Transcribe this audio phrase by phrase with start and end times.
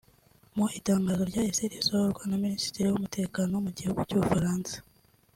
[0.55, 4.75] Mu itangazo ryahise risohorwa na Minisitiri w’Umutekano mu gihugu cy’u Bufaransa